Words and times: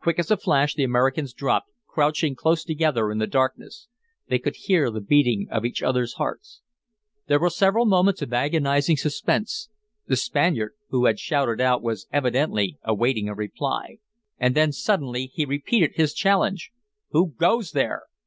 Quick 0.00 0.18
as 0.18 0.30
a 0.30 0.38
flash 0.38 0.72
the 0.74 0.82
Americans 0.84 1.34
dropped, 1.34 1.68
crouching 1.86 2.34
close 2.34 2.64
together 2.64 3.10
in 3.10 3.18
the 3.18 3.26
darkness. 3.26 3.86
They 4.26 4.38
could 4.38 4.56
hear 4.56 4.90
the 4.90 5.02
beating 5.02 5.46
of 5.50 5.66
each 5.66 5.82
others' 5.82 6.14
hearts. 6.14 6.62
There 7.26 7.38
were 7.38 7.50
several 7.50 7.84
moments 7.84 8.22
of 8.22 8.32
agonizing 8.32 8.96
suspense; 8.96 9.68
the 10.06 10.16
Spaniard 10.16 10.72
who 10.88 11.04
had 11.04 11.18
shouted 11.18 11.60
out 11.60 11.82
was 11.82 12.06
evidently 12.10 12.78
awaiting 12.82 13.28
a 13.28 13.34
reply. 13.34 13.98
And 14.38 14.54
then 14.54 14.72
suddenly 14.72 15.26
he 15.34 15.44
repeated 15.44 15.92
his 15.96 16.14
challenge. 16.14 16.70
"Who 17.10 17.32
goes 17.38 17.72
there?" 17.72 18.04